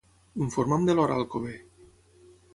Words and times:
Informa'm 0.45 0.87
de 0.89 0.95
l'hora 1.01 1.19
a 1.19 1.23
Alcover. 1.23 1.55